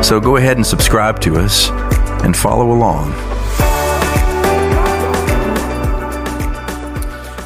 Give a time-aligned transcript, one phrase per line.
[0.00, 1.68] So go ahead and subscribe to us
[2.24, 3.12] and follow along.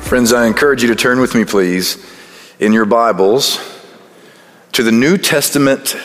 [0.05, 2.05] Friends, I encourage you to turn with me, please,
[2.61, 3.59] in your Bibles
[4.73, 5.97] to the New Testament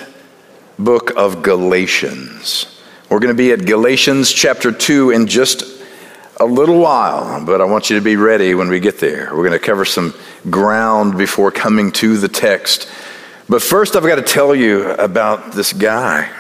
[0.80, 2.82] book of Galatians.
[3.10, 5.64] We're going to be at Galatians chapter 2 in just
[6.40, 9.30] a little while, but I want you to be ready when we get there.
[9.32, 10.14] We're going to cover some
[10.50, 12.90] ground before coming to the text.
[13.52, 16.32] But first, I've got to tell you about this guy.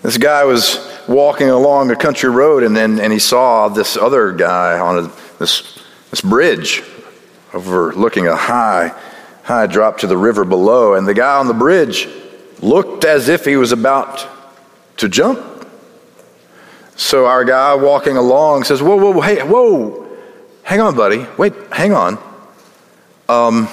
[0.00, 4.32] This guy was walking along a country road and, then and he saw this other
[4.32, 6.82] guy on a, this, this bridge
[7.52, 8.98] overlooking a high,
[9.42, 10.94] high drop to the river below.
[10.94, 12.08] And the guy on the bridge
[12.62, 14.26] looked as if he was about
[14.96, 15.68] to jump.
[16.96, 20.08] So our guy walking along says, Whoa, whoa, hey, whoa,
[20.62, 21.26] hang on, buddy.
[21.36, 22.18] Wait, hang on.
[23.28, 23.68] Um,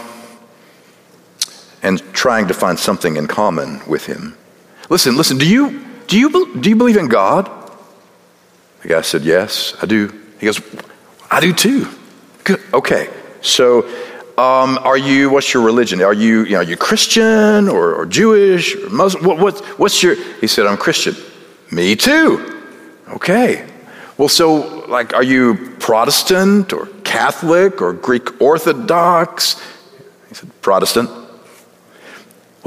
[1.84, 4.38] and trying to find something in common with him.
[4.90, 7.50] Listen, listen, do you, do you, do you believe in God?
[8.82, 10.14] The guy said, Yes, I do.
[10.40, 10.62] He goes,
[11.30, 11.88] I do too.
[12.44, 12.62] Good.
[12.74, 13.10] Okay.
[13.42, 13.88] So,
[14.38, 16.02] um, are you, what's your religion?
[16.02, 19.26] Are you, you know, are you Christian or, or Jewish or Muslim?
[19.26, 21.16] What, what, what's your, he said, I'm Christian.
[21.72, 22.62] Me too.
[23.10, 23.68] Okay.
[24.18, 29.60] Well, so, like, are you Protestant or Catholic or Greek Orthodox?
[30.30, 31.10] He said, Protestant.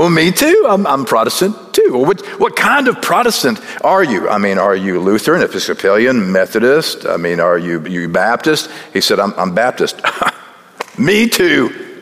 [0.00, 0.64] Well, me too.
[0.66, 1.90] I'm, I'm Protestant too.
[1.92, 4.30] Well, what, what kind of Protestant are you?
[4.30, 7.04] I mean, are you Lutheran, Episcopalian, Methodist?
[7.04, 8.70] I mean, are you, you Baptist?
[8.94, 10.00] He said, I'm, I'm Baptist.
[10.98, 12.00] me too.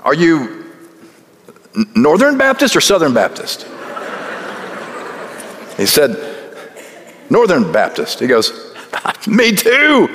[0.00, 0.64] Are you
[1.94, 3.66] Northern Baptist or Southern Baptist?
[5.76, 6.16] he said,
[7.28, 8.18] Northern Baptist.
[8.18, 8.74] He goes,
[9.26, 10.08] me too.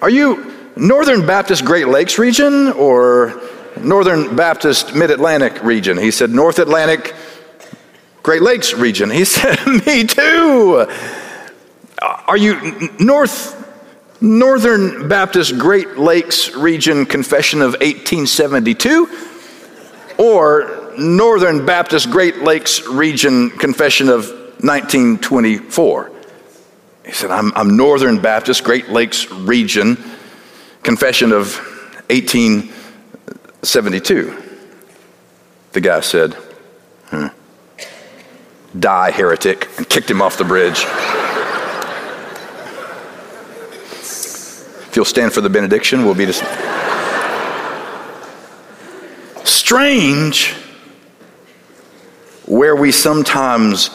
[0.00, 3.42] Are you Northern Baptist Great Lakes region or
[3.80, 5.98] Northern Baptist Mid Atlantic region.
[5.98, 7.14] He said, North Atlantic
[8.22, 9.10] Great Lakes region.
[9.10, 10.86] He said, Me too.
[12.00, 13.58] Are you North
[14.20, 19.08] Northern Baptist Great Lakes region confession of 1872
[20.18, 24.28] or Northern Baptist Great Lakes region confession of
[24.60, 26.12] 1924?
[27.04, 29.96] He said, I'm, I'm Northern Baptist Great Lakes region
[30.82, 31.60] confession of
[32.10, 32.72] 18.
[33.62, 34.42] 72.
[35.72, 36.34] The guy said,
[37.06, 37.28] hmm,
[38.78, 40.84] Die, heretic, and kicked him off the bridge.
[44.88, 46.44] if you'll stand for the benediction, we'll be just.
[49.44, 50.54] Strange
[52.46, 53.88] where we sometimes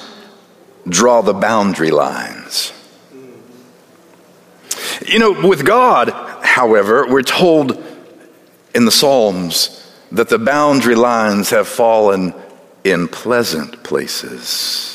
[0.89, 2.73] draw the boundary lines.
[5.05, 6.09] You know, with God,
[6.43, 7.83] however, we're told
[8.73, 12.33] in the Psalms that the boundary lines have fallen
[12.83, 14.93] in pleasant places.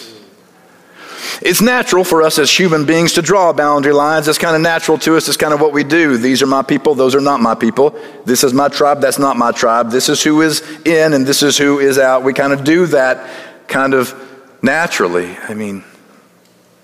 [1.40, 4.28] It's natural for us as human beings to draw boundary lines.
[4.28, 5.28] It's kind of natural to us.
[5.28, 6.16] It's kind of what we do.
[6.16, 6.94] These are my people.
[6.94, 7.98] Those are not my people.
[8.24, 9.00] This is my tribe.
[9.00, 9.90] That's not my tribe.
[9.90, 12.22] This is who is in and this is who is out.
[12.22, 13.28] We kind of do that
[13.68, 14.14] kind of
[14.62, 15.36] naturally.
[15.48, 15.84] I mean,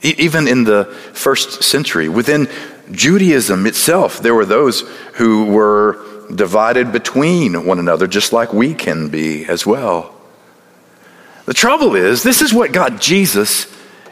[0.02, 2.48] even in the first century, within
[2.90, 4.80] Judaism itself, there were those
[5.14, 10.14] who were divided between one another, just like we can be as well.
[11.46, 13.66] The trouble is, this is what got Jesus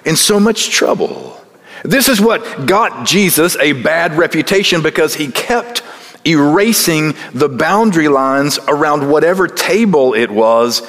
[0.05, 1.39] in so much trouble.
[1.85, 5.83] This is what got Jesus a bad reputation because he kept
[6.25, 10.83] erasing the boundary lines around whatever table it was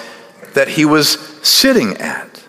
[0.54, 2.44] that he was sitting at.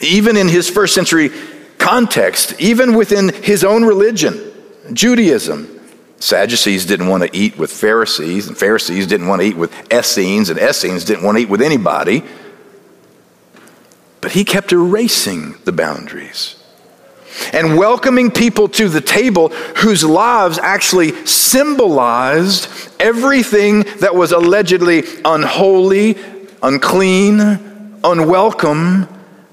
[0.00, 1.30] Even in his first century
[1.78, 4.40] context, even within his own religion,
[4.92, 5.73] Judaism,
[6.24, 10.48] Sadducees didn't want to eat with Pharisees, and Pharisees didn't want to eat with Essenes,
[10.48, 12.24] and Essenes didn't want to eat with anybody.
[14.22, 16.56] But he kept erasing the boundaries
[17.52, 26.16] and welcoming people to the table whose lives actually symbolized everything that was allegedly unholy,
[26.62, 29.06] unclean, unwelcome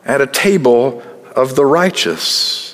[0.06, 1.04] at a table
[1.36, 2.71] of the righteous.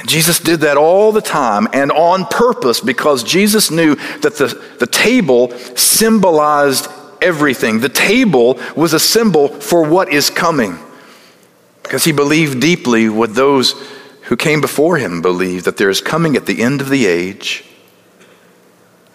[0.00, 4.58] And Jesus did that all the time and on purpose because Jesus knew that the,
[4.78, 6.88] the table symbolized
[7.20, 7.80] everything.
[7.80, 10.78] The table was a symbol for what is coming
[11.82, 13.74] because he believed deeply what those
[14.22, 17.64] who came before him believed that there is coming at the end of the age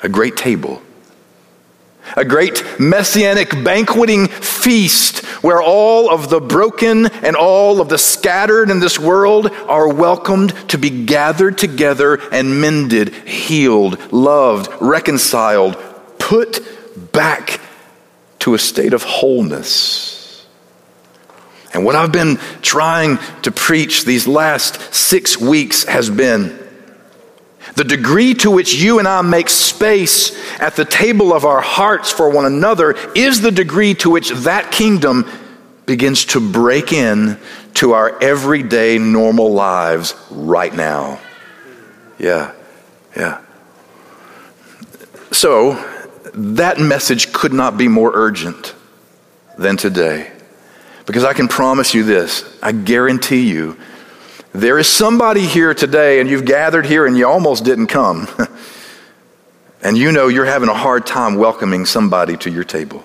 [0.03, 0.83] a great table
[2.15, 8.69] a great messianic banqueting feast where all of the broken and all of the scattered
[8.69, 15.77] in this world are welcomed to be gathered together and mended, healed, loved, reconciled,
[16.19, 16.61] put
[17.11, 17.59] back
[18.39, 20.45] to a state of wholeness.
[21.73, 26.64] And what I've been trying to preach these last six weeks has been
[27.75, 32.11] the degree to which you and I make space at the table of our hearts
[32.11, 35.29] for one another is the degree to which that kingdom
[35.85, 37.37] begins to break in
[37.75, 41.19] to our everyday normal lives right now.
[42.17, 42.53] Yeah,
[43.15, 43.41] yeah.
[45.31, 45.73] So,
[46.33, 48.73] that message could not be more urgent
[49.57, 50.31] than today.
[51.05, 53.77] Because I can promise you this I guarantee you
[54.55, 58.27] there is somebody here today, and you've gathered here and you almost didn't come.
[59.83, 63.03] and you know you're having a hard time welcoming somebody to your table.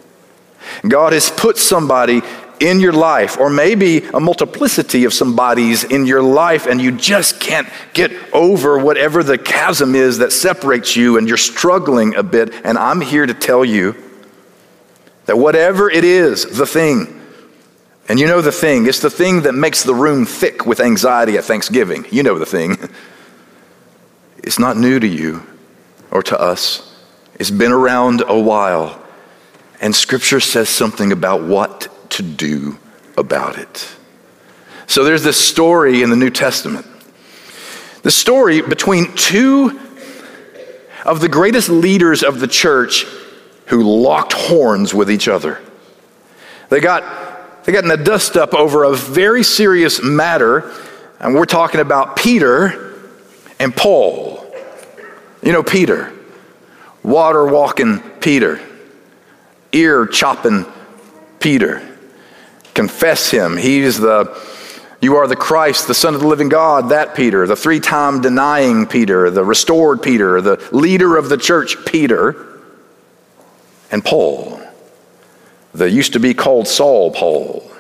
[0.87, 2.23] God has put somebody
[2.61, 7.41] in your life, or maybe a multiplicity of somebodies in your life, and you just
[7.41, 12.53] can't get over whatever the chasm is that separates you, and you're struggling a bit.
[12.65, 13.97] And I'm here to tell you
[15.25, 17.20] that whatever it is, the thing,
[18.11, 21.37] and you know the thing, it's the thing that makes the room thick with anxiety
[21.37, 22.05] at Thanksgiving.
[22.11, 22.77] You know the thing.
[24.43, 25.47] It's not new to you
[26.11, 26.97] or to us,
[27.39, 29.01] it's been around a while.
[29.83, 32.79] And Scripture says something about what to do
[33.19, 33.95] about it.
[34.87, 36.87] So there's this story in the New Testament.
[38.03, 39.79] The story between two
[41.05, 43.05] of the greatest leaders of the church
[43.67, 45.61] who locked horns with each other.
[46.71, 47.30] They got
[47.65, 50.73] they got in a dust up over a very serious matter,
[51.19, 52.95] and we're talking about Peter
[53.59, 54.47] and Paul.
[55.43, 56.13] You know, Peter,
[57.03, 58.61] water walking Peter,
[59.73, 60.65] ear chopping
[61.39, 61.87] Peter.
[62.73, 63.57] Confess him.
[63.57, 64.39] He's the,
[65.03, 68.23] you are the Christ, the Son of the living God, that Peter, the three time
[68.23, 72.61] denying Peter, the restored Peter, the leader of the church, Peter,
[73.91, 74.61] and Paul
[75.73, 77.71] the used to be called Saul Paul,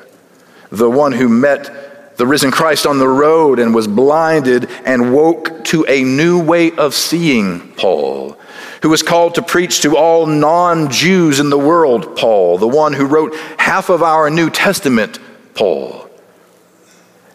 [0.71, 5.65] the one who met the risen Christ on the road and was blinded and woke
[5.65, 8.39] to a new way of seeing Paul,
[8.83, 12.93] who was called to preach to all non Jews in the world, Paul, the one
[12.93, 15.19] who wrote half of our New Testament,
[15.55, 16.11] Paul.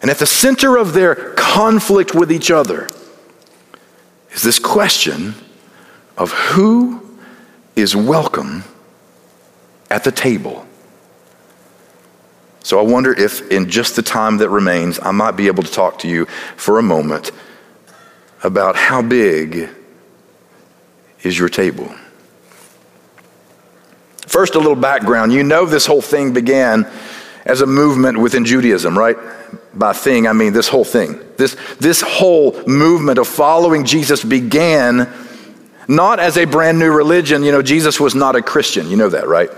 [0.02, 2.88] And at the center of their conflict with each other
[4.34, 5.34] is this question
[6.16, 7.02] of who
[7.76, 8.64] is welcome
[9.90, 10.66] at the table.
[12.66, 15.72] So I wonder if, in just the time that remains, I might be able to
[15.72, 17.32] talk to you for a moment
[18.44, 19.70] about how big
[21.22, 21.94] is your table.
[24.26, 25.32] First, a little background.
[25.32, 26.90] You know, this whole thing began
[27.46, 29.16] as a movement within Judaism, right?
[29.76, 31.20] By thing, I mean this whole thing.
[31.38, 35.08] This, this whole movement of following Jesus began
[35.88, 37.44] not as a brand new religion.
[37.44, 38.90] You know, Jesus was not a Christian.
[38.90, 39.52] You know that, right?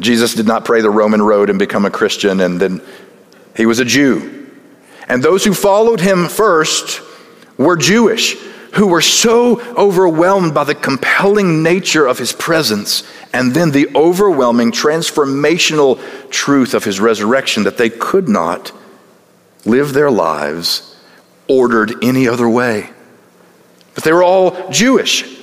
[0.00, 2.82] Jesus did not pray the Roman road and become a Christian, and then
[3.56, 4.48] he was a Jew.
[5.08, 7.02] And those who followed him first
[7.58, 8.36] were Jewish,
[8.74, 14.72] who were so overwhelmed by the compelling nature of his presence and then the overwhelming
[14.72, 18.72] transformational truth of his resurrection that they could not
[19.64, 20.96] live their lives
[21.48, 22.90] ordered any other way.
[23.94, 25.39] But they were all Jewish.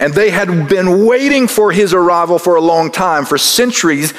[0.00, 3.26] And they had been waiting for his arrival for a long time.
[3.26, 4.14] For centuries,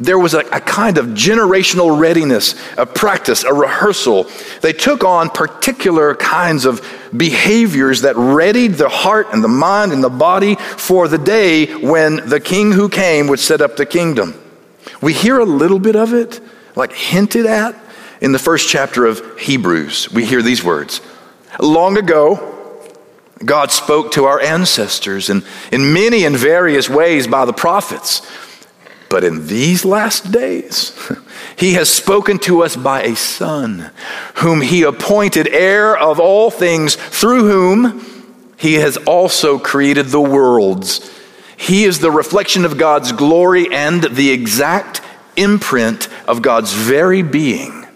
[0.00, 4.26] there was a, a, kind of generational readiness, a practice, a rehearsal.
[4.60, 6.84] They took on particular kinds of
[7.16, 12.28] behaviors that readied the heart and the mind and the body for the day when
[12.28, 14.34] the king who came would set up the kingdom.
[15.00, 16.40] We hear a little bit of it,
[16.74, 17.76] like hinted at,
[18.20, 20.10] in the first chapter of Hebrews.
[20.10, 21.00] We hear these words
[21.60, 22.59] Long ago,
[23.44, 25.42] God spoke to our ancestors in,
[25.72, 28.20] in many and various ways by the prophets.
[29.08, 30.96] But in these last days,
[31.56, 33.90] he has spoken to us by a Son,
[34.36, 41.10] whom he appointed heir of all things, through whom he has also created the worlds.
[41.56, 45.00] He is the reflection of God's glory and the exact
[45.36, 47.86] imprint of God's very being.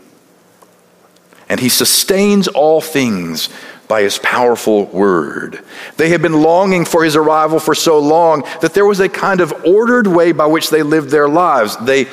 [1.48, 3.50] And he sustains all things
[3.88, 5.62] by his powerful word.
[5.96, 9.40] They had been longing for his arrival for so long that there was a kind
[9.40, 11.76] of ordered way by which they lived their lives.
[11.76, 12.06] They,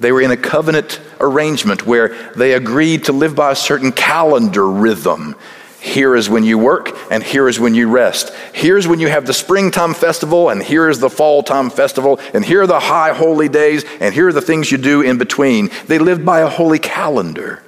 [0.00, 4.68] they were in a covenant arrangement where they agreed to live by a certain calendar
[4.68, 5.36] rhythm.
[5.80, 8.32] Here is when you work, and here is when you rest.
[8.54, 12.42] Here's when you have the springtime festival, and here is the fall time festival, and
[12.42, 15.68] here are the high holy days, and here are the things you do in between.
[15.86, 17.62] They lived by a holy calendar.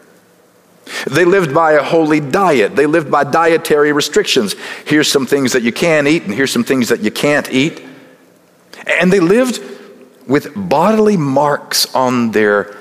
[1.06, 2.76] They lived by a holy diet.
[2.76, 4.54] They lived by dietary restrictions.
[4.84, 7.82] Here's some things that you can eat, and here's some things that you can't eat.
[8.86, 9.60] And they lived
[10.26, 12.76] with bodily marks on their,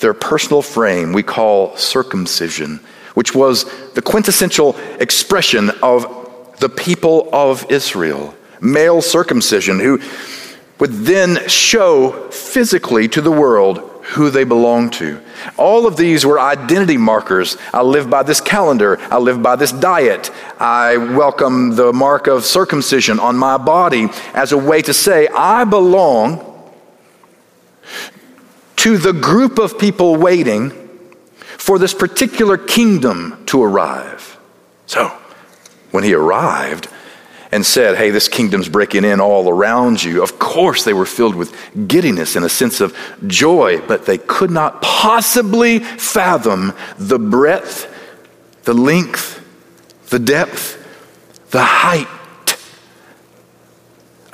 [0.00, 2.80] their personal frame we call circumcision,
[3.14, 8.34] which was the quintessential expression of the people of Israel.
[8.60, 10.00] Male circumcision, who
[10.78, 15.20] would then show physically to the world who they belong to.
[15.56, 17.56] All of these were identity markers.
[17.74, 18.98] I live by this calendar.
[19.10, 20.30] I live by this diet.
[20.60, 25.64] I welcome the mark of circumcision on my body as a way to say, I
[25.64, 26.70] belong
[28.76, 30.70] to the group of people waiting
[31.40, 34.38] for this particular kingdom to arrive.
[34.86, 35.08] So,
[35.90, 36.88] when he arrived,
[37.56, 40.22] and said, Hey, this kingdom's breaking in all around you.
[40.22, 41.56] Of course, they were filled with
[41.88, 42.94] giddiness and a sense of
[43.26, 47.90] joy, but they could not possibly fathom the breadth,
[48.64, 49.42] the length,
[50.10, 50.76] the depth,
[51.50, 52.06] the height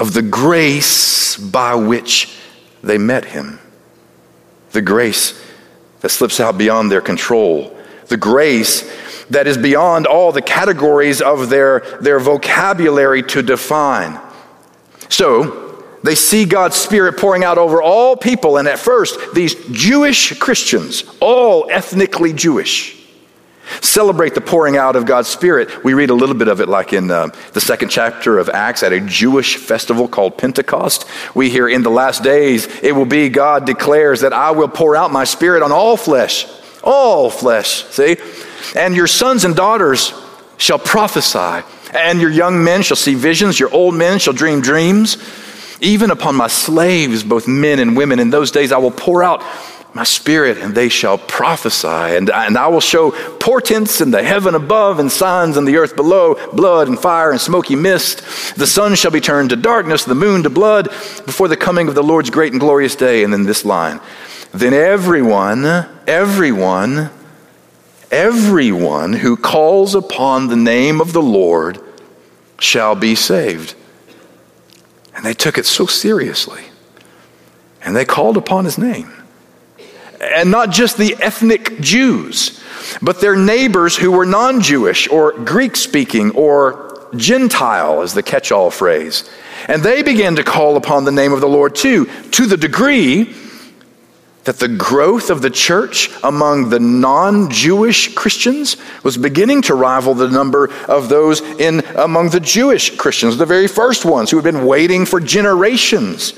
[0.01, 2.37] of the grace by which
[2.83, 3.61] they met him.
[4.73, 5.41] The grace
[6.01, 7.79] that slips out beyond their control.
[8.09, 8.83] The grace
[9.33, 14.21] that is beyond all the categories of their, their vocabulary to define.
[15.09, 15.63] So,
[16.03, 21.05] they see God's Spirit pouring out over all people, and at first, these Jewish Christians,
[21.21, 22.99] all ethnically Jewish,
[23.81, 25.85] celebrate the pouring out of God's Spirit.
[25.85, 28.83] We read a little bit of it, like in uh, the second chapter of Acts,
[28.83, 31.07] at a Jewish festival called Pentecost.
[31.35, 34.97] We hear, In the last days, it will be, God declares, that I will pour
[34.97, 36.47] out my Spirit on all flesh.
[36.83, 37.85] All flesh.
[37.85, 38.17] See?
[38.77, 40.13] And your sons and daughters
[40.57, 45.17] shall prophesy, and your young men shall see visions, your old men shall dream dreams.
[45.81, 49.43] Even upon my slaves, both men and women, in those days I will pour out
[49.95, 51.89] my spirit, and they shall prophesy.
[51.89, 55.97] And, and I will show portents in the heaven above and signs in the earth
[55.97, 58.21] below blood and fire and smoky mist.
[58.57, 60.89] The sun shall be turned to darkness, the moon to blood,
[61.27, 63.23] before the coming of the Lord's great and glorious day.
[63.23, 64.01] And then this line
[64.53, 65.67] Then everyone,
[66.07, 67.11] everyone,
[68.13, 71.81] Everyone who calls upon the name of the Lord
[72.61, 73.75] shall be saved.
[75.17, 76.65] And they took it so seriously.
[77.83, 79.11] And they called upon his name.
[80.21, 82.63] And not just the ethnic Jews,
[83.01, 88.53] but their neighbors who were non Jewish or Greek speaking or Gentile, is the catch
[88.53, 89.29] all phrase.
[89.69, 93.35] And they began to call upon the name of the Lord too, to the degree
[94.45, 100.15] that the growth of the church among the non Jewish Christians was beginning to rival
[100.15, 104.45] the number of those in among the Jewish Christians, the very first ones who had
[104.45, 106.35] been waiting for generations.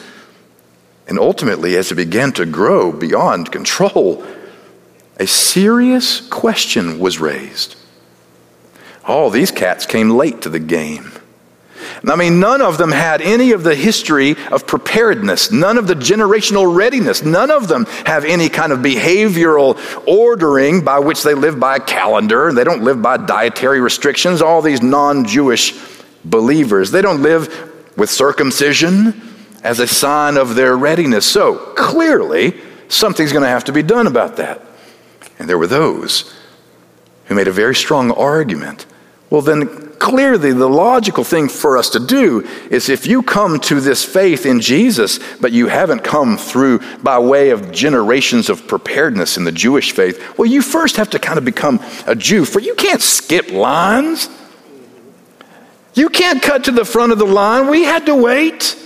[1.07, 4.25] And ultimately, as it began to grow beyond control,
[5.19, 7.77] a serious question was raised.
[9.07, 11.11] All these cats came late to the game.
[12.07, 15.95] I mean, none of them had any of the history of preparedness, none of the
[15.95, 17.23] generational readiness.
[17.23, 21.81] None of them have any kind of behavioral ordering by which they live by a
[21.81, 22.53] calendar.
[22.53, 24.43] They don't live by dietary restrictions.
[24.43, 25.75] All these non Jewish
[26.25, 29.21] believers, they don't live with circumcision
[29.63, 31.25] as a sign of their readiness.
[31.25, 32.55] So clearly,
[32.89, 34.61] something's going to have to be done about that.
[35.39, 36.33] And there were those
[37.27, 38.87] who made a very strong argument.
[39.35, 43.81] Well, then clearly the logical thing for us to do is if you come to
[43.81, 49.37] this faith in Jesus, but you haven't come through by way of generations of preparedness
[49.37, 52.61] in the Jewish faith, well, you first have to kind of become a Jew, for
[52.61, 54.29] you can't skip lines.
[55.95, 57.67] You can't cut to the front of the line.
[57.67, 58.79] We had to wait.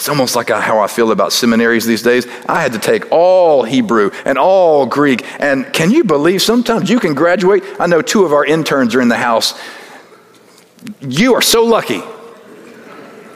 [0.00, 2.26] It's almost like how I feel about seminaries these days.
[2.48, 5.26] I had to take all Hebrew and all Greek.
[5.38, 7.62] And can you believe sometimes you can graduate?
[7.78, 9.60] I know two of our interns are in the house
[11.00, 12.02] you are so lucky.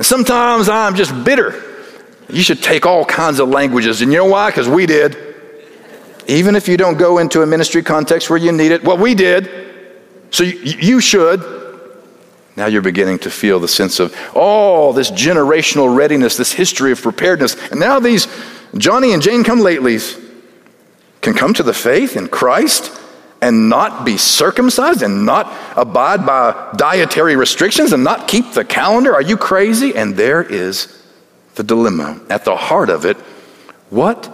[0.00, 1.62] Sometimes I'm just bitter.
[2.28, 4.02] You should take all kinds of languages.
[4.02, 4.50] And you know why?
[4.50, 5.16] Because we did.
[6.26, 9.14] Even if you don't go into a ministry context where you need it, well, we
[9.14, 9.50] did.
[10.30, 11.40] So you, you should.
[12.56, 17.02] Now you're beginning to feel the sense of, oh, this generational readiness, this history of
[17.02, 17.56] preparedness.
[17.70, 18.28] And now these
[18.76, 20.20] Johnny and Jane come latelys
[21.20, 23.00] can come to the faith in Christ
[23.40, 29.14] and not be circumcised and not abide by dietary restrictions and not keep the calendar?
[29.14, 29.94] Are you crazy?
[29.94, 31.02] And there is
[31.54, 32.20] the dilemma.
[32.30, 33.16] At the heart of it,
[33.90, 34.32] what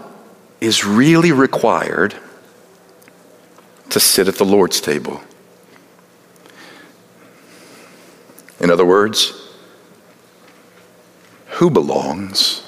[0.61, 2.15] is really required
[3.91, 5.21] to sit at the Lord's table?
[8.61, 9.49] In other words,
[11.47, 12.63] who belongs?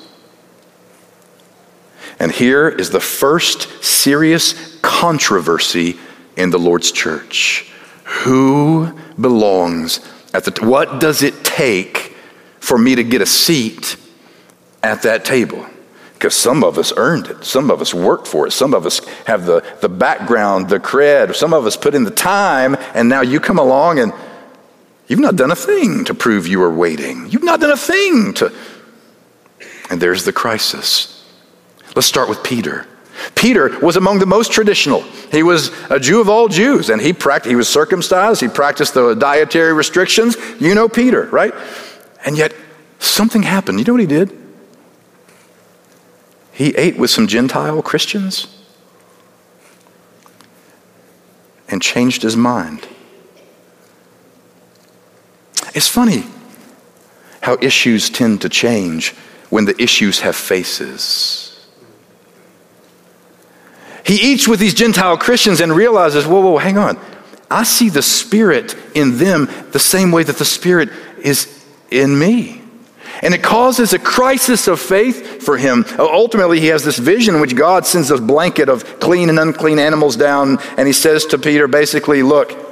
[2.19, 5.99] And here is the first serious controversy
[6.37, 7.73] in the Lord's church.
[8.05, 10.01] Who belongs
[10.35, 12.15] at the what does it take
[12.61, 13.97] for me to get a seat
[14.83, 15.67] at that table?
[16.15, 17.45] Because some of us earned it.
[17.45, 18.53] Some of us worked for it.
[18.53, 21.35] Some of us have the, the background, the cred.
[21.35, 24.13] Some of us put in the time, and now you come along and
[25.13, 27.29] You've not done a thing to prove you are waiting.
[27.29, 28.51] You've not done a thing to.
[29.91, 31.31] And there's the crisis.
[31.95, 32.87] Let's start with Peter.
[33.35, 35.03] Peter was among the most traditional.
[35.31, 38.41] He was a Jew of all Jews, and he, practiced, he was circumcised.
[38.41, 40.35] He practiced the dietary restrictions.
[40.59, 41.53] You know Peter, right?
[42.25, 42.55] And yet,
[42.99, 43.81] something happened.
[43.81, 44.35] You know what he did?
[46.53, 48.47] He ate with some Gentile Christians
[51.69, 52.89] and changed his mind.
[55.75, 56.25] It's funny
[57.41, 59.15] how issues tend to change
[59.51, 61.49] when the issues have faces.
[64.05, 66.99] He eats with these Gentile Christians and realizes, whoa, whoa, hang on.
[67.51, 70.91] I see the Spirit in them the same way that the Spirit
[71.23, 72.63] is in me.
[73.23, 75.85] And it causes a crisis of faith for him.
[75.99, 79.79] Ultimately, he has this vision in which God sends a blanket of clean and unclean
[79.79, 82.72] animals down, and he says to Peter, basically, look,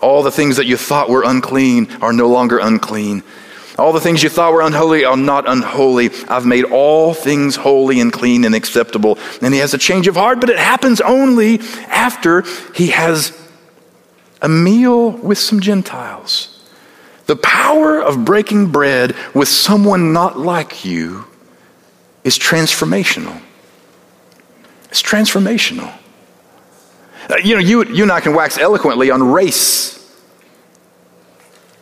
[0.00, 3.22] all the things that you thought were unclean are no longer unclean.
[3.78, 6.10] All the things you thought were unholy are not unholy.
[6.28, 9.18] I've made all things holy and clean and acceptable.
[9.40, 12.42] And he has a change of heart, but it happens only after
[12.74, 13.32] he has
[14.42, 16.54] a meal with some Gentiles.
[17.26, 21.26] The power of breaking bread with someone not like you
[22.24, 23.40] is transformational.
[24.90, 25.96] It's transformational.
[27.30, 29.97] Uh, you know, you, you and I can wax eloquently on race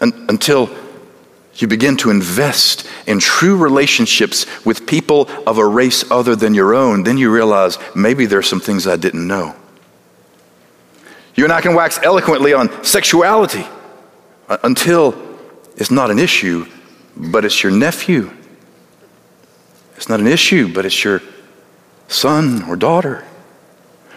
[0.00, 0.70] until
[1.54, 6.74] you begin to invest in true relationships with people of a race other than your
[6.74, 7.02] own.
[7.02, 9.54] Then you realize maybe there's some things I didn't know.
[11.34, 13.66] You and I can wax eloquently on sexuality
[14.48, 15.14] uh, until
[15.76, 16.66] it's not an issue,
[17.16, 18.30] but it's your nephew.
[19.96, 21.22] It's not an issue, but it's your
[22.08, 23.24] son or daughter.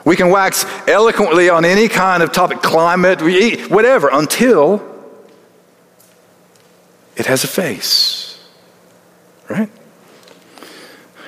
[0.05, 3.21] We can wax eloquently on any kind of topic, climate,
[3.69, 4.77] whatever, until
[7.19, 8.39] it has a face,
[9.49, 9.69] right?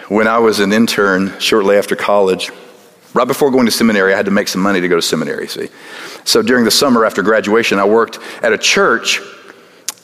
[0.08, 2.50] When I was an intern shortly after college,
[3.14, 5.50] right before going to seminary, I had to make some money to go to seminary,
[5.50, 5.68] see?
[6.24, 9.20] So during the summer after graduation, I worked at a church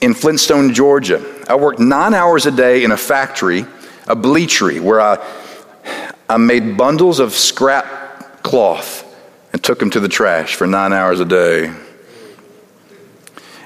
[0.01, 1.23] in Flintstone, Georgia.
[1.47, 3.61] I worked nine hours a day in a factory,
[4.07, 5.17] a bleachery, where I,
[6.29, 9.05] I made bundles of scrap cloth
[9.53, 11.73] and took them to the trash for nine hours a day.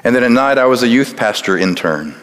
[0.04, 2.16] And then at night, I was a youth pastor intern.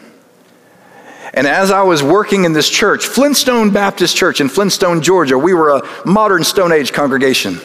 [1.33, 5.53] And as I was working in this church, Flintstone Baptist Church in Flintstone, Georgia, we
[5.53, 7.55] were a modern Stone Age congregation.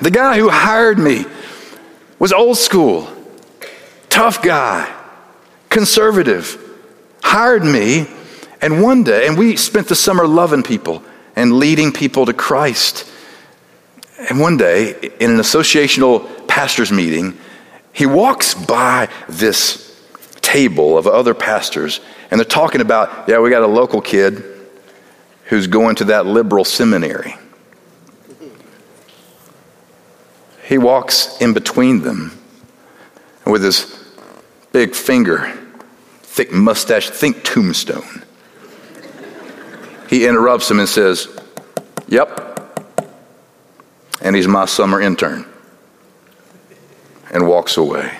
[0.00, 1.26] the guy who hired me
[2.18, 3.08] was old school,
[4.08, 4.92] tough guy,
[5.68, 6.58] conservative,
[7.22, 8.08] hired me,
[8.60, 11.02] and one day, and we spent the summer loving people
[11.36, 13.08] and leading people to Christ.
[14.28, 17.38] And one day, in an associational pastors meeting,
[17.98, 20.00] he walks by this
[20.36, 24.42] table of other pastors, and they're talking about, yeah, we got a local kid
[25.44, 27.34] who's going to that liberal seminary.
[30.64, 32.38] He walks in between them
[33.44, 34.14] with his
[34.72, 35.52] big finger,
[36.22, 38.22] thick mustache, think tombstone
[40.08, 41.28] he interrupts him and says,
[42.08, 42.46] Yep.
[44.20, 45.44] And he's my summer intern.
[47.30, 48.18] And walks away.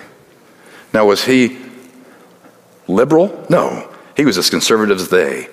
[0.92, 1.59] Now, was he
[2.87, 3.47] liberal?
[3.49, 3.92] No.
[4.16, 5.49] He was as conservative as they.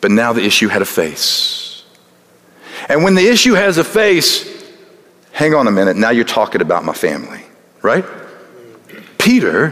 [0.00, 1.84] But now the issue had a face.
[2.88, 4.48] And when the issue has a face,
[5.32, 7.42] hang on a minute, now you're talking about my family,
[7.82, 8.04] right?
[9.18, 9.70] Peter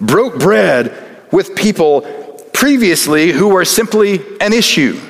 [0.00, 0.92] broke bread
[1.32, 2.02] with people
[2.52, 5.00] previously who were simply an issue.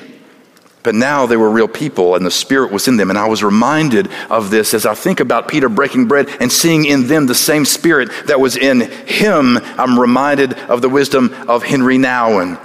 [0.83, 3.09] But now they were real people and the Spirit was in them.
[3.09, 6.85] And I was reminded of this as I think about Peter breaking bread and seeing
[6.85, 9.57] in them the same Spirit that was in him.
[9.57, 12.57] I'm reminded of the wisdom of Henri Nouwen.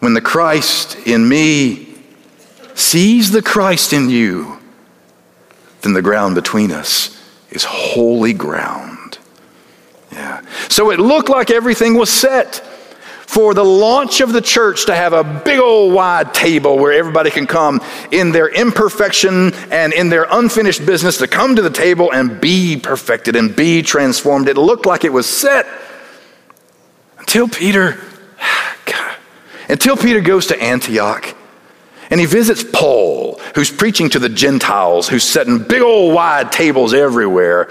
[0.00, 1.94] When the Christ in me
[2.74, 4.58] sees the Christ in you,
[5.82, 9.18] then the ground between us is holy ground.
[10.12, 10.42] Yeah.
[10.68, 12.64] So it looked like everything was set
[13.38, 17.30] for the launch of the church to have a big old wide table where everybody
[17.30, 22.10] can come in their imperfection and in their unfinished business to come to the table
[22.10, 24.48] and be perfected and be transformed.
[24.48, 25.66] It looked like it was set
[27.20, 28.00] until Peter,
[28.86, 29.16] God,
[29.68, 31.32] until Peter goes to Antioch
[32.10, 36.92] and he visits Paul, who's preaching to the Gentiles, who's setting big old wide tables
[36.92, 37.70] everywhere.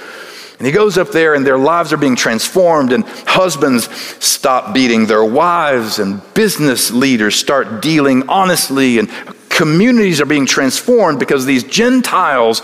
[0.58, 3.90] And he goes up there, and their lives are being transformed, and husbands
[4.24, 9.10] stop beating their wives, and business leaders start dealing honestly, and
[9.50, 12.64] communities are being transformed because these Gentiles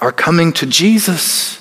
[0.00, 1.60] are coming to Jesus.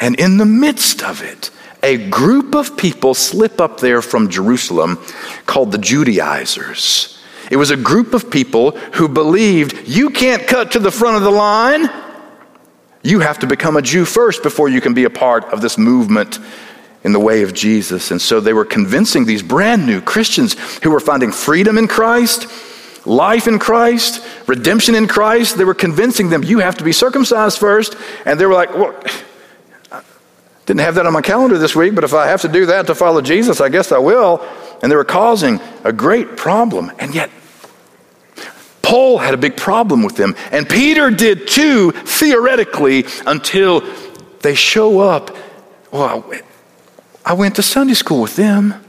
[0.00, 1.50] And in the midst of it,
[1.82, 4.98] a group of people slip up there from Jerusalem
[5.46, 7.18] called the Judaizers.
[7.50, 11.22] It was a group of people who believed you can't cut to the front of
[11.22, 11.88] the line.
[13.02, 15.78] You have to become a Jew first before you can be a part of this
[15.78, 16.38] movement
[17.04, 18.10] in the way of Jesus.
[18.10, 22.48] And so they were convincing these brand new Christians who were finding freedom in Christ,
[23.06, 25.56] life in Christ, redemption in Christ.
[25.56, 27.96] They were convincing them, you have to be circumcised first.
[28.24, 29.00] And they were like, well,
[29.92, 30.02] I
[30.66, 32.88] didn't have that on my calendar this week, but if I have to do that
[32.88, 34.44] to follow Jesus, I guess I will.
[34.82, 36.90] And they were causing a great problem.
[36.98, 37.30] And yet,
[38.88, 43.82] Paul had a big problem with them, and Peter did too, theoretically, until
[44.40, 45.36] they show up.
[45.92, 46.32] Well,
[47.22, 48.82] I went to Sunday school with them.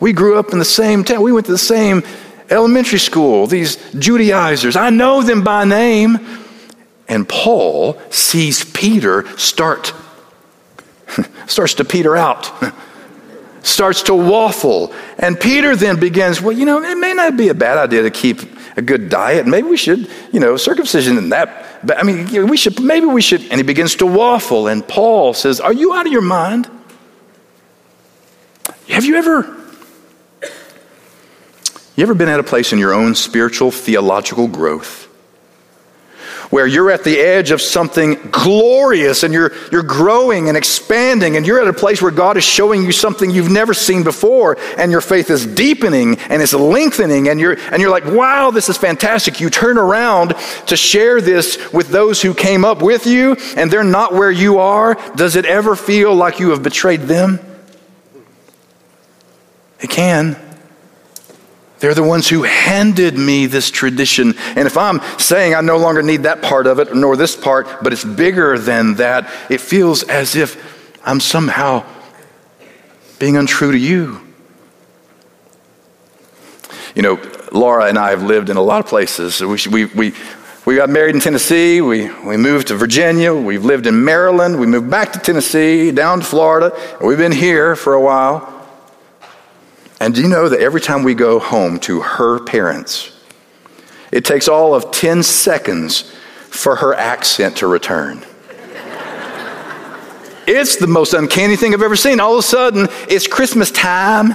[0.00, 1.22] We grew up in the same town.
[1.22, 2.02] We went to the same
[2.50, 4.76] elementary school, these Judaizers.
[4.76, 6.18] I know them by name.
[7.08, 9.94] And Paul sees Peter start,
[11.46, 12.52] starts to peter out,
[13.62, 14.92] starts to waffle.
[15.18, 18.10] And Peter then begins, well, you know, it may not be a bad idea to
[18.10, 18.40] keep
[18.76, 19.46] a good diet.
[19.46, 21.86] Maybe we should, you know, circumcision and that.
[21.86, 23.42] But I mean, we should, maybe we should.
[23.42, 24.68] And he begins to waffle.
[24.68, 26.70] And Paul says, Are you out of your mind?
[28.88, 29.42] Have you ever,
[31.96, 35.05] you ever been at a place in your own spiritual, theological growth
[36.50, 41.46] where you're at the edge of something glorious and you're, you're growing and expanding, and
[41.46, 44.90] you're at a place where God is showing you something you've never seen before, and
[44.90, 48.76] your faith is deepening and it's lengthening, and you're, and you're like, wow, this is
[48.76, 49.40] fantastic.
[49.40, 50.34] You turn around
[50.66, 54.58] to share this with those who came up with you, and they're not where you
[54.58, 54.94] are.
[55.16, 57.40] Does it ever feel like you have betrayed them?
[59.80, 60.45] It can.
[61.86, 64.34] They're the ones who handed me this tradition.
[64.56, 67.68] And if I'm saying I no longer need that part of it, nor this part,
[67.80, 70.60] but it's bigger than that, it feels as if
[71.04, 71.84] I'm somehow
[73.20, 74.20] being untrue to you.
[76.96, 77.22] You know,
[77.52, 79.40] Laura and I have lived in a lot of places.
[79.40, 80.12] We, we, we,
[80.64, 81.80] we got married in Tennessee.
[81.82, 83.32] We, we moved to Virginia.
[83.32, 84.58] We've lived in Maryland.
[84.58, 86.76] We moved back to Tennessee, down to Florida.
[87.00, 88.55] We've been here for a while.
[90.00, 93.12] And do you know that every time we go home to her parents,
[94.12, 96.12] it takes all of 10 seconds
[96.50, 98.24] for her accent to return?
[100.46, 102.20] it's the most uncanny thing I've ever seen.
[102.20, 104.34] All of a sudden, it's Christmas time.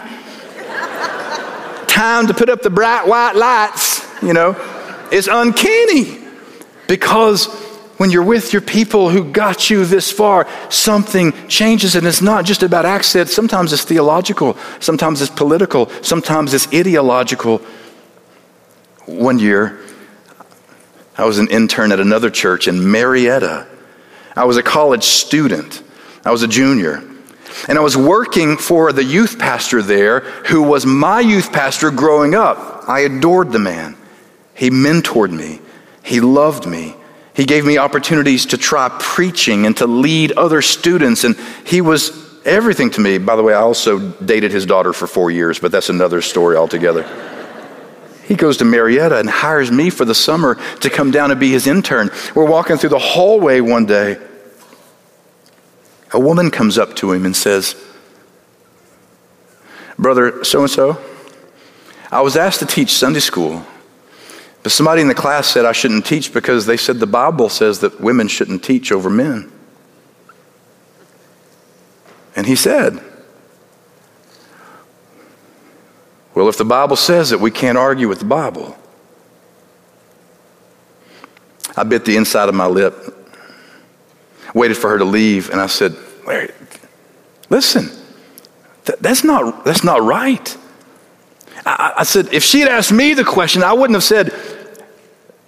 [1.87, 4.55] time to put up the bright white lights, you know.
[5.11, 6.19] It's uncanny
[6.87, 7.47] because
[8.01, 11.93] when you're with your people who got you this far, something changes.
[11.93, 13.29] And it's not just about accent.
[13.29, 17.59] Sometimes it's theological, sometimes it's political, sometimes it's ideological.
[19.05, 19.79] One year,
[21.15, 23.67] I was an intern at another church in Marietta.
[24.35, 25.83] I was a college student,
[26.25, 27.03] I was a junior.
[27.67, 32.33] And I was working for the youth pastor there, who was my youth pastor growing
[32.33, 32.89] up.
[32.89, 33.95] I adored the man.
[34.55, 35.59] He mentored me,
[36.03, 36.95] he loved me.
[37.33, 42.11] He gave me opportunities to try preaching and to lead other students, and he was
[42.45, 43.17] everything to me.
[43.17, 46.57] By the way, I also dated his daughter for four years, but that's another story
[46.57, 47.03] altogether.
[48.25, 51.51] He goes to Marietta and hires me for the summer to come down and be
[51.51, 52.11] his intern.
[52.35, 54.17] We're walking through the hallway one day.
[56.13, 57.75] A woman comes up to him and says,
[59.97, 61.01] Brother so and so,
[62.11, 63.65] I was asked to teach Sunday school
[64.63, 67.79] but somebody in the class said I shouldn't teach because they said the Bible says
[67.79, 69.51] that women shouldn't teach over men.
[72.35, 73.01] And he said,
[76.33, 78.77] Well, if the Bible says it, we can't argue with the Bible.
[81.75, 82.95] I bit the inside of my lip,
[84.53, 85.95] waited for her to leave, and I said,
[87.49, 87.89] Listen,
[88.99, 90.57] that's, not, that's not right.
[91.65, 94.33] I, I said, if she had asked me the question, I wouldn't have said,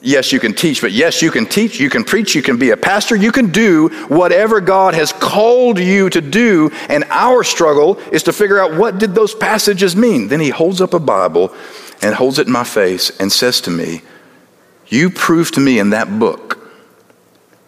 [0.06, 2.72] Yes, you can teach, but yes, you can teach, you can preach, you can be
[2.72, 6.72] a pastor, you can do whatever God has called you to do.
[6.90, 10.28] And our struggle is to figure out what did those passages mean.
[10.28, 11.56] Then he holds up a Bible
[12.02, 14.02] and holds it in my face and says to me,
[14.88, 16.70] You prove to me in that book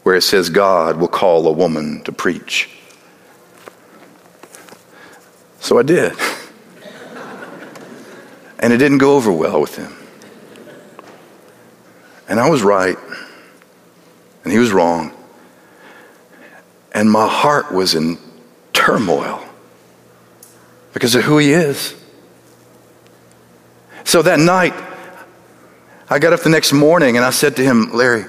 [0.03, 2.69] where it says God will call a woman to preach.
[5.61, 6.13] So I did.
[8.57, 10.04] And it didn't go over well with him.
[12.27, 12.97] And I was right,
[14.43, 15.11] and he was wrong.
[16.93, 18.17] And my heart was in
[18.73, 19.43] turmoil
[20.93, 21.93] because of who he is.
[24.05, 24.73] So that night,
[26.09, 28.25] I got up the next morning and I said to him, Larry,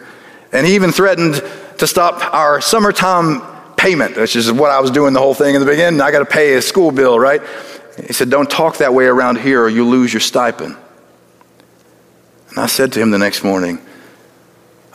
[0.53, 1.43] and he even threatened
[1.79, 3.43] to stop our summertime
[3.77, 6.01] payment, which is what I was doing the whole thing in the beginning.
[6.01, 7.43] I got to pay a school bill, right?
[8.05, 10.77] He said, Don't talk that way around here or you lose your stipend.
[12.51, 13.79] And I said to him the next morning,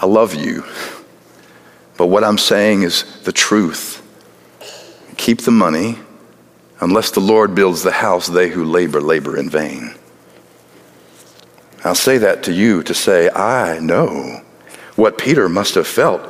[0.02, 0.66] I love you,
[1.96, 4.00] but what I'm saying is the truth.
[5.16, 6.00] Keep the money.
[6.80, 9.94] Unless the Lord builds the house, they who labor, labor in vain.
[11.84, 14.42] I'll say that to you to say, I know
[14.96, 16.28] what Peter must have felt.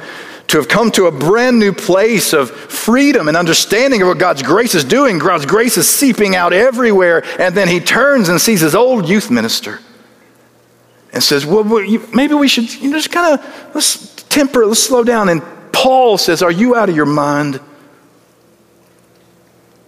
[0.47, 4.43] To have come to a brand new place of freedom and understanding of what God's
[4.43, 5.17] grace is doing.
[5.17, 7.23] God's grace is seeping out everywhere.
[7.39, 9.79] And then he turns and sees his old youth minister
[11.13, 15.03] and says, Well, maybe we should you know, just kind of let's temper, let's slow
[15.03, 15.29] down.
[15.29, 17.59] And Paul says, Are you out of your mind?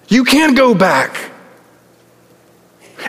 [0.07, 1.31] You can't go back.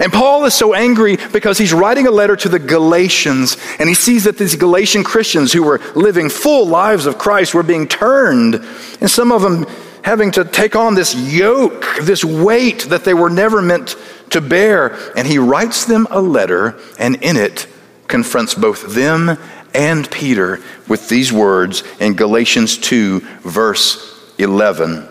[0.00, 3.94] And Paul is so angry because he's writing a letter to the Galatians, and he
[3.94, 8.56] sees that these Galatian Christians who were living full lives of Christ were being turned,
[9.00, 9.66] and some of them
[10.02, 13.96] having to take on this yoke, this weight that they were never meant
[14.30, 14.96] to bear.
[15.16, 17.66] And he writes them a letter, and in it,
[18.08, 19.38] confronts both them
[19.74, 25.08] and Peter with these words in Galatians 2, verse 11.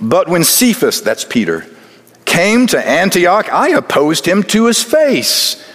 [0.00, 1.66] But when Cephas, that's Peter,
[2.24, 5.66] came to Antioch, I opposed him to his face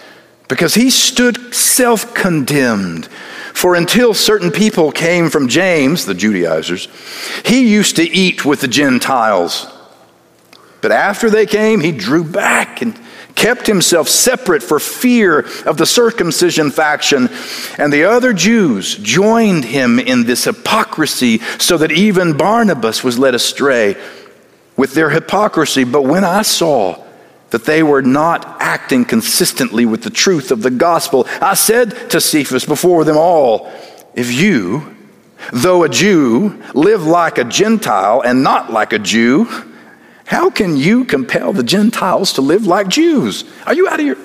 [0.48, 3.06] because he stood self condemned.
[3.54, 6.88] For until certain people came from James, the Judaizers,
[7.44, 9.66] he used to eat with the Gentiles.
[10.82, 12.98] But after they came, he drew back and
[13.36, 17.28] kept himself separate for fear of the circumcision faction.
[17.78, 23.34] And the other Jews joined him in this hypocrisy, so that even Barnabas was led
[23.34, 23.96] astray
[24.76, 25.84] with their hypocrisy.
[25.84, 27.04] But when I saw
[27.50, 32.20] that they were not acting consistently with the truth of the gospel, I said to
[32.20, 33.70] Cephas before them all,
[34.14, 34.96] If you,
[35.52, 39.46] though a Jew, live like a Gentile and not like a Jew,
[40.26, 43.44] how can you compel the Gentiles to live like Jews?
[43.64, 44.16] Are you out of your.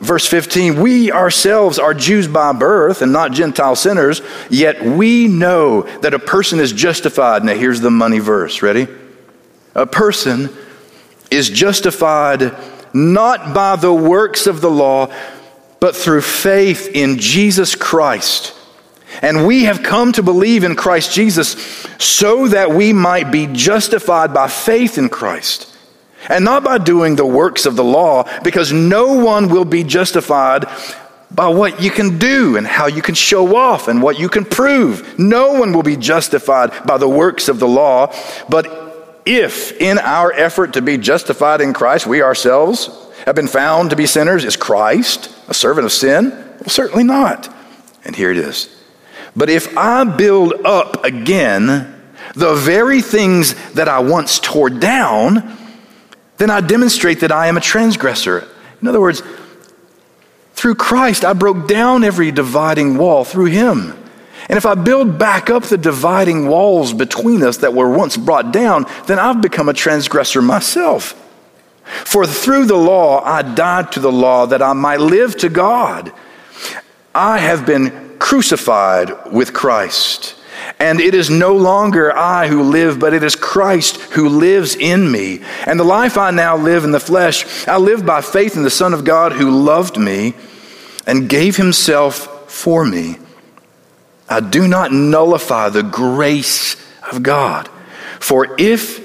[0.00, 4.20] Verse 15, we ourselves are Jews by birth and not Gentile sinners,
[4.50, 7.44] yet we know that a person is justified.
[7.44, 8.62] Now here's the money verse.
[8.62, 8.88] Ready?
[9.76, 10.50] A person
[11.30, 12.52] is justified
[12.92, 15.14] not by the works of the law,
[15.78, 18.56] but through faith in Jesus Christ.
[19.20, 21.52] And we have come to believe in Christ Jesus
[21.98, 25.68] so that we might be justified by faith in Christ
[26.28, 30.64] and not by doing the works of the law, because no one will be justified
[31.30, 34.44] by what you can do and how you can show off and what you can
[34.44, 35.18] prove.
[35.18, 38.14] No one will be justified by the works of the law,
[38.48, 42.90] but if in our effort to be justified in Christ, we ourselves
[43.24, 46.30] have been found to be sinners, is Christ a servant of sin?
[46.30, 47.52] Well, certainly not.
[48.04, 48.68] And here it is.
[49.34, 52.02] But if I build up again
[52.34, 55.56] the very things that I once tore down,
[56.38, 58.46] then I demonstrate that I am a transgressor.
[58.80, 59.22] In other words,
[60.54, 63.98] through Christ, I broke down every dividing wall through Him.
[64.48, 68.52] And if I build back up the dividing walls between us that were once brought
[68.52, 71.18] down, then I've become a transgressor myself.
[71.84, 76.12] For through the law I died to the law that I might live to God.
[77.14, 80.34] I have been crucified with Christ.
[80.78, 85.12] And it is no longer I who live, but it is Christ who lives in
[85.12, 85.42] me.
[85.66, 88.70] And the life I now live in the flesh, I live by faith in the
[88.70, 90.32] Son of God who loved me
[91.06, 93.18] and gave himself for me.
[94.30, 96.76] I do not nullify the grace
[97.10, 97.68] of God.
[98.18, 98.98] For if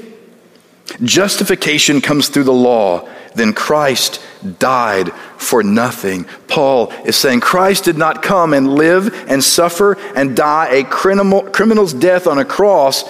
[1.04, 4.22] justification comes through the law, then Christ
[4.60, 6.26] died for nothing.
[6.48, 11.44] Paul is saying Christ did not come and live and suffer and die a criminal,
[11.44, 13.04] criminal's death on a cross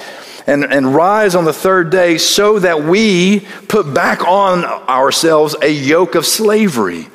[0.46, 5.70] and, and rise on the third day so that we put back on ourselves a
[5.70, 7.08] yoke of slavery.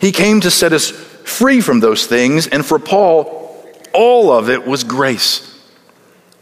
[0.00, 2.46] He came to set us free from those things.
[2.46, 5.46] And for Paul, all of it was grace.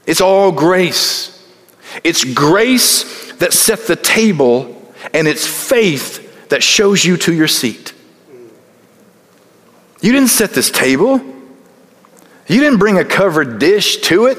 [0.07, 1.35] It's all grace.
[2.05, 4.78] It's grace that set the table,
[5.13, 7.93] and it's faith that shows you to your seat.
[10.01, 11.19] You didn't set this table.
[12.47, 14.39] You didn't bring a covered dish to it.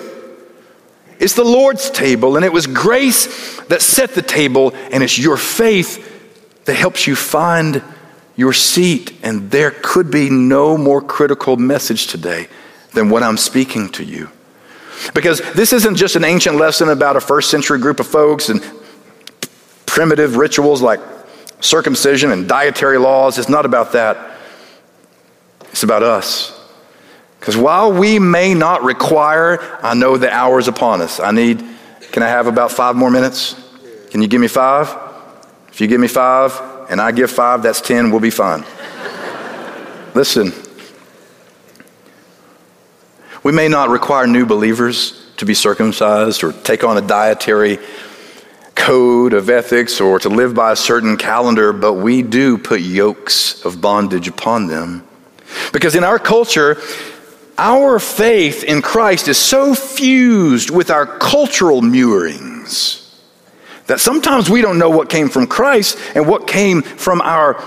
[1.20, 5.36] It's the Lord's table, and it was grace that set the table, and it's your
[5.36, 6.06] faith
[6.66, 7.84] that helps you find
[8.38, 9.14] your seat.
[9.22, 12.48] And there could be no more critical message today
[12.94, 14.30] than what I'm speaking to you.
[15.14, 18.62] Because this isn't just an ancient lesson about a first century group of folks and
[20.00, 21.02] primitive rituals like
[21.60, 23.38] circumcision and dietary laws.
[23.38, 24.40] It's not about that.
[25.72, 26.58] It's about us.
[27.38, 31.20] Because while we may not require, I know the hour is upon us.
[31.20, 31.62] I need,
[32.14, 33.62] can I have about five more minutes?
[34.10, 34.88] Can you give me five?
[35.68, 36.58] If you give me five
[36.90, 38.64] and I give five, that's 10, we'll be fine.
[40.16, 40.54] Listen,
[43.44, 47.80] we may not require new believers to be circumcised or take on a dietary
[48.80, 53.64] code of ethics or to live by a certain calendar, but we do put yokes
[53.66, 55.08] of bondage upon them.
[55.72, 56.82] Because in our culture,
[57.58, 63.06] our faith in Christ is so fused with our cultural murings
[63.88, 67.62] that sometimes we don't know what came from Christ and what came from our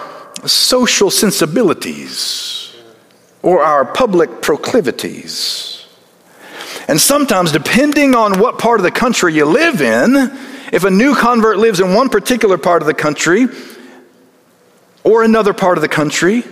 [0.46, 2.75] social sensibilities
[3.42, 5.85] or our public proclivities.
[6.88, 10.31] And sometimes, depending on what part of the country you live in,
[10.72, 13.46] if a new convert lives in one particular part of the country
[15.04, 16.42] or another part of the country,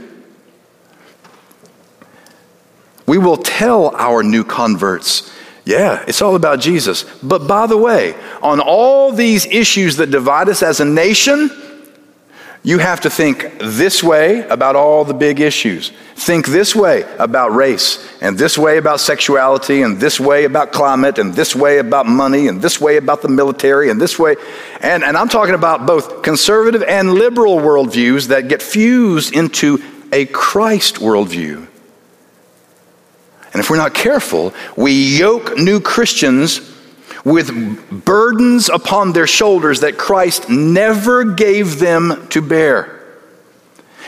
[3.07, 5.33] we will tell our new converts,
[5.65, 7.05] yeah, it's all about Jesus.
[7.23, 11.51] But by the way, on all these issues that divide us as a nation,
[12.63, 15.93] you have to think this way about all the big issues.
[16.15, 21.19] Think this way about race, and this way about sexuality, and this way about climate,
[21.19, 24.37] and this way about money, and this way about the military, and this way.
[24.83, 30.27] And, and I'm talking about both conservative and liberal worldviews that get fused into a
[30.27, 31.67] Christ worldview.
[33.53, 36.70] And if we're not careful, we yoke new Christians
[37.25, 43.01] with burdens upon their shoulders that Christ never gave them to bear.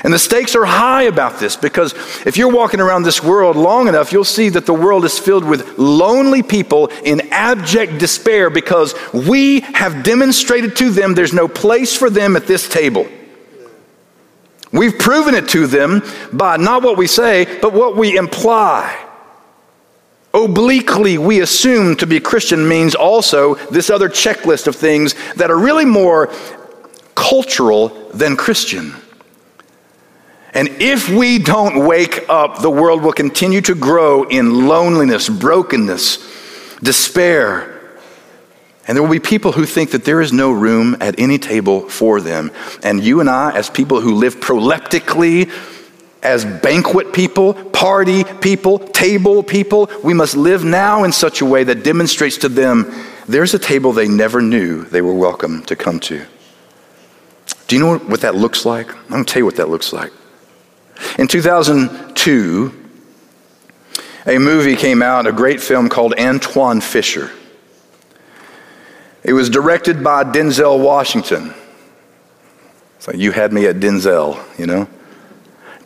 [0.04, 1.92] And the stakes are high about this because
[2.26, 5.44] if you're walking around this world long enough, you'll see that the world is filled
[5.44, 11.96] with lonely people in abject despair because we have demonstrated to them there's no place
[11.96, 13.06] for them at this table.
[14.72, 19.08] We've proven it to them by not what we say, but what we imply.
[20.34, 25.58] Obliquely, we assume to be Christian means also this other checklist of things that are
[25.58, 26.32] really more
[27.14, 28.94] cultural than Christian.
[30.54, 36.18] And if we don't wake up, the world will continue to grow in loneliness, brokenness,
[36.82, 37.68] despair.
[38.86, 41.88] And there will be people who think that there is no room at any table
[41.88, 42.50] for them.
[42.82, 45.50] And you and I, as people who live proleptically,
[46.22, 51.64] as banquet people, party people, table people, we must live now in such a way
[51.64, 52.92] that demonstrates to them
[53.28, 56.24] there's a table they never knew they were welcome to come to.
[57.66, 58.94] Do you know what that looks like?
[58.94, 60.12] I'm going to tell you what that looks like.
[61.18, 62.82] In 2002,
[64.26, 67.30] a movie came out, a great film called Antwone Fisher.
[69.24, 71.54] It was directed by Denzel Washington.
[73.06, 74.88] Like you had me at Denzel, you know?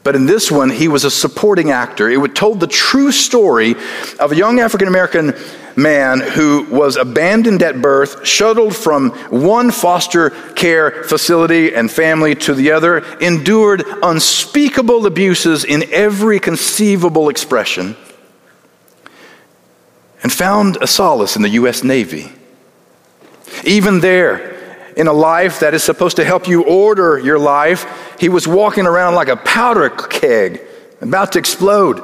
[0.06, 2.08] But in this one, he was a supporting actor.
[2.08, 3.74] It told the true story
[4.20, 5.34] of a young African American
[5.74, 12.54] man who was abandoned at birth, shuttled from one foster care facility and family to
[12.54, 17.96] the other, endured unspeakable abuses in every conceivable expression,
[20.22, 21.82] and found a solace in the U.S.
[21.82, 22.30] Navy.
[23.64, 24.55] Even there,
[24.96, 28.86] in a life that is supposed to help you order your life, he was walking
[28.86, 30.62] around like a powder keg,
[31.02, 32.00] about to explode.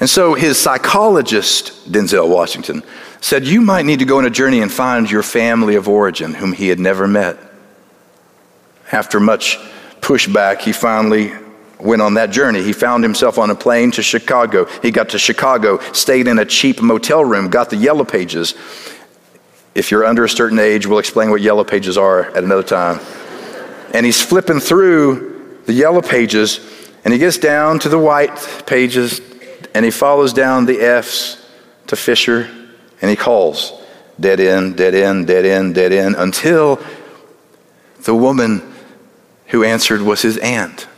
[0.00, 2.82] And so his psychologist, Denzel Washington,
[3.20, 6.34] said, You might need to go on a journey and find your family of origin,
[6.34, 7.38] whom he had never met.
[8.90, 9.58] After much
[10.00, 11.32] pushback, he finally
[11.78, 12.62] went on that journey.
[12.62, 14.64] He found himself on a plane to Chicago.
[14.82, 18.54] He got to Chicago, stayed in a cheap motel room, got the yellow pages,
[19.78, 23.00] if you're under a certain age, we'll explain what yellow pages are at another time.
[23.94, 26.58] And he's flipping through the yellow pages,
[27.04, 29.20] and he gets down to the white pages,
[29.74, 31.46] and he follows down the F's
[31.86, 32.50] to Fisher,
[33.00, 33.72] and he calls
[34.18, 36.80] dead end, dead end, dead end, dead end, until
[38.02, 38.74] the woman
[39.46, 40.88] who answered was his aunt.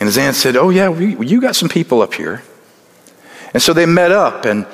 [0.00, 2.42] And his aunt said, Oh, yeah, we, you got some people up here.
[3.52, 4.66] And so they met up, and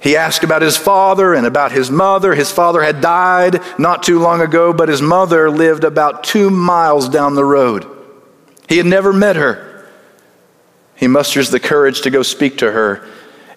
[0.00, 2.34] he asked about his father and about his mother.
[2.34, 7.08] His father had died not too long ago, but his mother lived about two miles
[7.08, 7.86] down the road.
[8.66, 9.88] He had never met her.
[10.96, 13.06] He musters the courage to go speak to her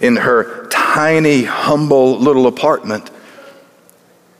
[0.01, 3.09] in her tiny, humble little apartment.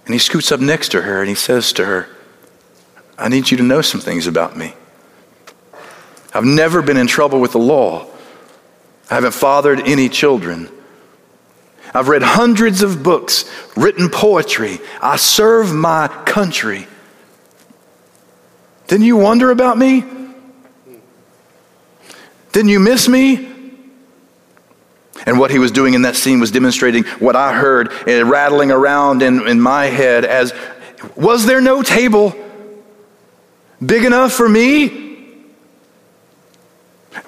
[0.06, 2.10] And he scoots up next to her and he says to her,
[3.18, 4.74] I need you to know some things about me.
[6.34, 8.08] I've never been in trouble with the law.
[9.10, 10.70] I haven't fathered any children.
[11.94, 14.80] I've read hundreds of books, written poetry.
[15.02, 16.88] I serve my country.
[18.88, 20.04] Didn't you wonder about me?
[22.52, 23.50] Didn't you miss me?
[25.26, 28.72] And what he was doing in that scene was demonstrating what I heard and rattling
[28.72, 30.54] around in, in my head as
[31.16, 32.36] was there no table
[33.84, 35.03] big enough for me?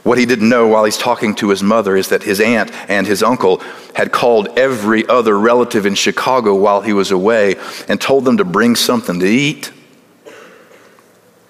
[0.03, 3.05] What he didn't know while he's talking to his mother is that his aunt and
[3.05, 3.61] his uncle
[3.93, 7.55] had called every other relative in Chicago while he was away
[7.88, 9.71] and told them to bring something to eat.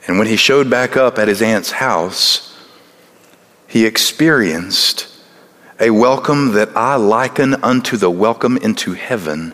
[0.08, 2.58] And when he showed back up at his aunt's house,
[3.68, 5.08] he experienced
[5.80, 9.54] a welcome that I liken unto the welcome into heaven.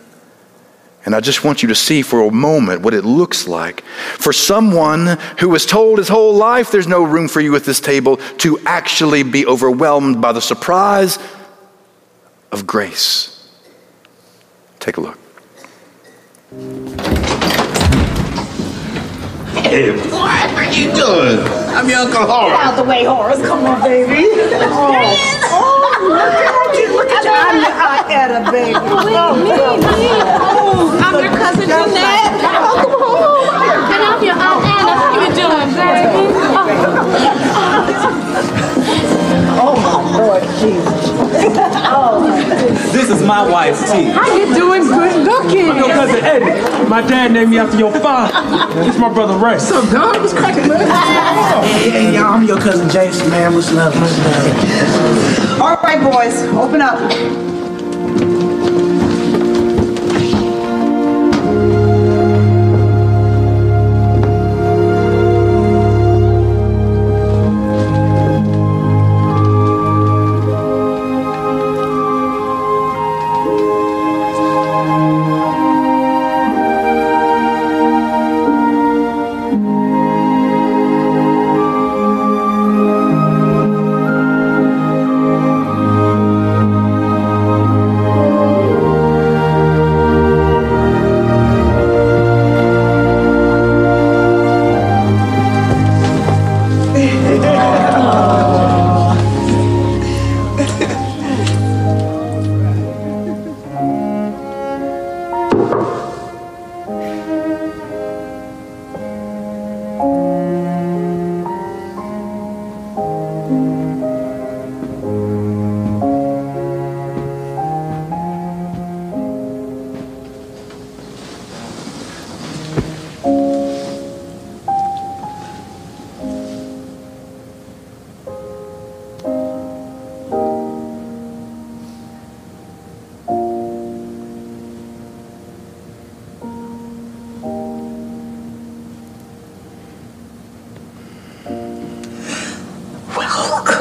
[1.04, 3.82] And I just want you to see for a moment what it looks like
[4.20, 7.80] for someone who was told his whole life there's no room for you at this
[7.80, 11.18] table to actually be overwhelmed by the surprise
[12.52, 13.49] of grace.
[14.80, 15.18] Take a look.
[19.64, 21.39] Hey, what are you doing?
[21.74, 22.60] I'm your Uncle Horace.
[22.60, 23.41] Out the way, Horace.
[23.41, 24.28] Come on, baby.
[24.34, 25.40] Oh, look
[26.10, 26.88] at you.
[26.95, 27.32] Look at you.
[27.32, 28.74] I'm your Aunt Etta, baby.
[28.76, 30.10] Oh, me, me.
[30.41, 32.41] Oh, I'm your cousin Jeanette.
[32.41, 33.45] Oh, come on.
[33.93, 34.93] And I'm your Aunt Anna.
[34.97, 36.24] How you doing, baby?
[39.62, 41.02] oh my Lord Jesus.
[41.93, 42.26] Oh,
[42.91, 44.03] This is my wife, T.
[44.11, 44.83] How you doing?
[44.83, 45.67] Good looking.
[45.67, 46.89] Your cousin Eddie.
[46.89, 48.33] My dad named me after your father.
[48.87, 49.53] It's my brother Ray.
[49.53, 50.17] What's up, dog?
[50.17, 50.87] What's cracking, man?
[51.63, 53.53] Hey, hey, y'all, I'm your cousin Jason, man.
[53.53, 55.61] What's love, much love.
[55.61, 57.51] All right, boys, open up.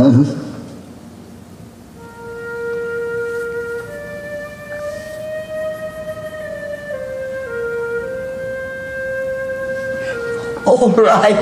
[0.01, 0.25] Welcome.
[10.67, 11.37] All right.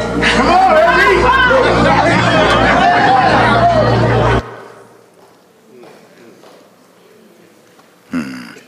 [8.11, 8.59] Hmm.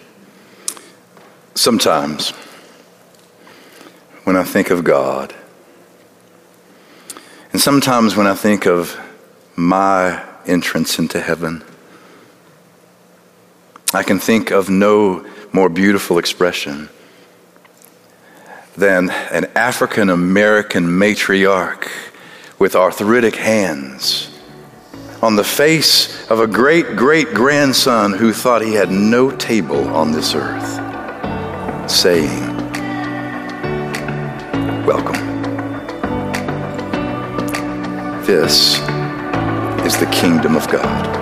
[1.56, 2.30] Sometimes,
[4.22, 5.34] when I think of God,
[7.52, 8.96] and sometimes when I think of
[9.60, 11.62] my entrance into heaven,
[13.92, 16.88] I can think of no more beautiful expression
[18.76, 21.88] than an African American matriarch
[22.58, 24.30] with arthritic hands
[25.22, 30.12] on the face of a great great grandson who thought he had no table on
[30.12, 32.56] this earth, saying,
[34.86, 35.20] Welcome.
[38.24, 38.89] This
[39.90, 41.19] is the kingdom of God.